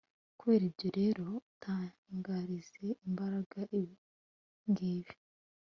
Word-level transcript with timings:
kubera 0.39 0.63
ibyo 0.69 0.89
rero, 0.99 1.25
utangarize 1.49 2.83
imbaga 3.05 3.59
ibi 3.79 3.93
ngibi 4.69 5.15